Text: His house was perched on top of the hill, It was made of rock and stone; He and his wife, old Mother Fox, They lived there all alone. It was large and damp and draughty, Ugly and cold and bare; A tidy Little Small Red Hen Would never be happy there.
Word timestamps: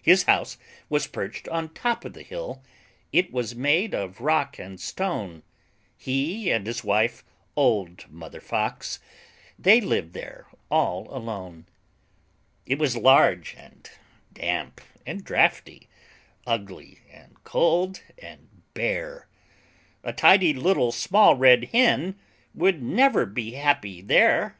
His 0.00 0.22
house 0.22 0.56
was 0.88 1.06
perched 1.06 1.46
on 1.48 1.68
top 1.74 2.06
of 2.06 2.14
the 2.14 2.22
hill, 2.22 2.62
It 3.12 3.34
was 3.34 3.54
made 3.54 3.92
of 3.94 4.18
rock 4.22 4.58
and 4.58 4.80
stone; 4.80 5.42
He 5.94 6.50
and 6.50 6.66
his 6.66 6.82
wife, 6.82 7.22
old 7.54 8.10
Mother 8.10 8.40
Fox, 8.40 8.98
They 9.58 9.82
lived 9.82 10.14
there 10.14 10.46
all 10.70 11.14
alone. 11.14 11.66
It 12.64 12.78
was 12.78 12.96
large 12.96 13.54
and 13.58 13.90
damp 14.32 14.80
and 15.04 15.22
draughty, 15.22 15.86
Ugly 16.46 17.00
and 17.10 17.44
cold 17.44 18.00
and 18.18 18.62
bare; 18.72 19.28
A 20.02 20.14
tidy 20.14 20.54
Little 20.54 20.92
Small 20.92 21.36
Red 21.36 21.64
Hen 21.72 22.18
Would 22.54 22.82
never 22.82 23.26
be 23.26 23.50
happy 23.50 24.00
there. 24.00 24.56